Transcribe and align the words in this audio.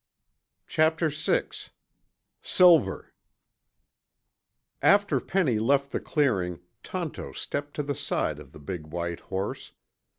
Chapter 0.65 1.09
VI 1.09 1.49
SILVER 2.41 3.13
After 4.81 5.19
Penny 5.19 5.59
left 5.59 5.91
the 5.91 5.99
clearing, 5.99 6.61
Tonto 6.81 7.33
stepped 7.33 7.75
to 7.75 7.83
the 7.83 7.93
side 7.93 8.39
of 8.39 8.51
the 8.51 8.59
big 8.59 8.87
white 8.87 9.19
horse. 9.19 9.73